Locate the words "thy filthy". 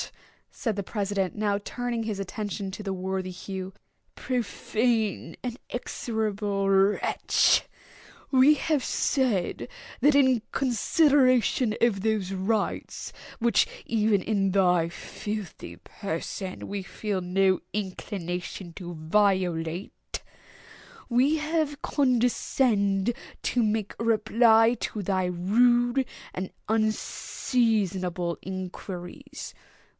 14.51-15.77